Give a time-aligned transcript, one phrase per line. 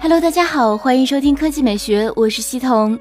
[0.00, 2.96] Hello，大家好，欢迎收听科技美学，我是西彤。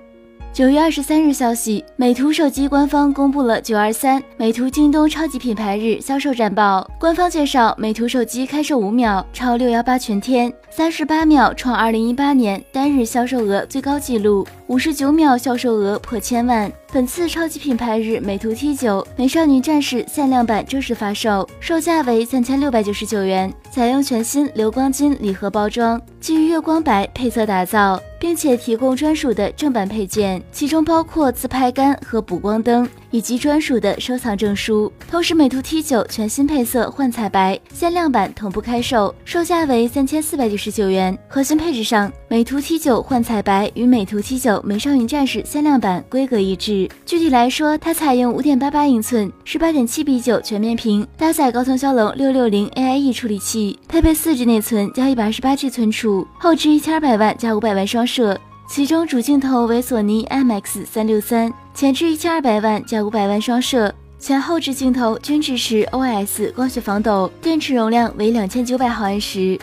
[0.57, 6.89] 九月二十三日消息，美图手机官方公布了九二三美图京东超级品牌日销售战报。
[6.99, 16.71] 官方介绍，美图手机开售五秒超六幺八全天，三十八秒创二零一八年单日销售额最高纪录，五十九秒销售额破千万。
[16.91, 32.85] 本次超级品牌日，美图 T 九美少女战士限量版正式发售，售价为三千六百九十九元，采用全新流光金礼盒包装，基于月光白配色打造，并且提供专属的正版配件，其中包括自拍杆和补光灯。
[33.11, 34.91] 以及专属的收藏证书。
[35.09, 41.17] 同时，美图 T 九全新配色幻彩白限量版同步开售，售价为三千四百九十九元。
[41.27, 46.89] 核心配置上，美图 T 九幻彩白与美图 T 九美少女战士限量版规格一致。
[47.05, 58.39] 具体来说，它采用五点八八英寸十八点七比九全面屏，搭载高通骁龙六六零 AIE 处理器，配备四 G 内存加一百二十八 G 存储，后置一千二百万加五百万双摄。
[58.69, 69.57] 其中主镜头为索尼 IMX 三六三，前置一千二百万加五百万双摄，前后置镜头均支持 OIS 光学防抖，电池容量为两千九百毫安时。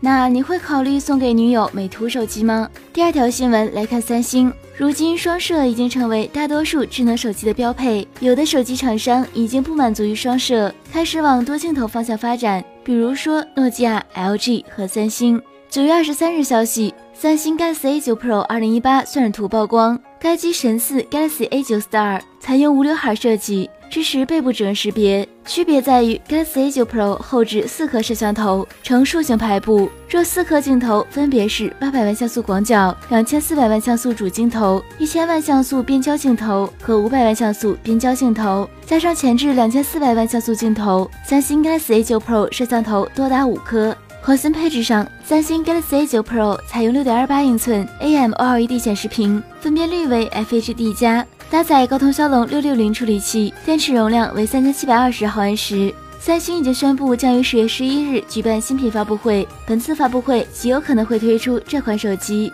[0.00, 2.68] 那你会考虑送给女友美图手机吗？
[2.92, 15.40] 第二条新闻来看，三星如今双摄已经成为大多数智能手机的标配，有的手机厂商已经不满足于双摄，开始往多镜头方向发展，比如说诺基亚、LG 和三星。
[15.70, 16.92] 九月二十三日消息。
[17.20, 25.28] 三星 Galaxy A 九 Pro 二零一八渲染图曝光，该机神似 Galaxy A 九 Star，采用无刘海设计，支持背部指纹识别。
[25.44, 29.90] 区别在于 Galaxy A 九 Pro 后置四颗摄像头，呈竖形排布。
[30.08, 41.10] 这四颗镜头分别是八百万像素广角、两千四百万像素主镜头、一千万像素变焦镜头和五百万像素变焦镜头，加上前置两千四百万像素镜头。
[41.26, 43.92] 三星 Galaxy A 九 Pro 摄像头多达五颗。
[44.20, 55.94] 核心配置上，三星 Galaxy A9 Pro 采用6.28英寸 AMOLED 显示屏，分辨率为 FHD+，加，搭载高通骁龙660处理器，电池容量为3720毫安时。
[56.20, 62.52] 三星已经宣布将于十月十一日举办新品发布会，本次发布会极有可能会推出这款手机。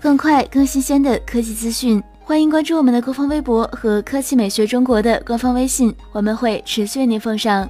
[0.00, 7.68] 更快、更新鲜的科技资讯，欢迎关注我们的官方微博和科技美学中国的官方微信，我们会持续为您奉上。